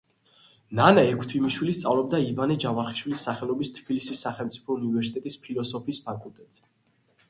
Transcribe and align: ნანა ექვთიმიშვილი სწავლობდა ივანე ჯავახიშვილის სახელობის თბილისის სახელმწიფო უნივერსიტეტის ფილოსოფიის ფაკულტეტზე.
ნანა 0.79 1.03
ექვთიმიშვილი 1.09 1.75
სწავლობდა 1.81 2.23
ივანე 2.29 2.57
ჯავახიშვილის 2.65 3.27
სახელობის 3.31 3.75
თბილისის 3.79 4.27
სახელმწიფო 4.29 4.83
უნივერსიტეტის 4.83 5.43
ფილოსოფიის 5.49 6.07
ფაკულტეტზე. 6.11 6.71